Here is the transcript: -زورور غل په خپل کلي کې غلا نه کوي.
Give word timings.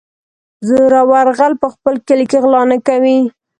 -زورور 0.67 1.25
غل 1.37 1.53
په 1.61 1.67
خپل 1.73 1.95
کلي 2.07 2.25
کې 2.31 2.37
غلا 2.43 2.61
نه 2.71 2.77
کوي. 2.87 3.19